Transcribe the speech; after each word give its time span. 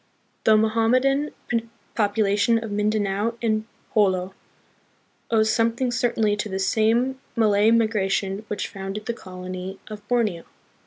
The 0.45 0.57
Mohammedan 0.57 1.29
Population 1.93 2.57
of 2.63 2.71
Mindanao 2.71 3.35
and 3.39 3.65
Jolo 3.93 4.33
owes 5.29 5.51
something 5.53 5.91
certainly 5.91 6.35
to 6.37 6.49
this 6.49 6.65
same 6.65 7.19
Malay 7.35 7.69
migra 7.69 8.09
tion 8.09 8.39
which 8.47 8.67
founded 8.67 9.05
the 9.05 9.13
colony 9.13 9.77
of 9.91 10.01
Borneo. 10.07 10.45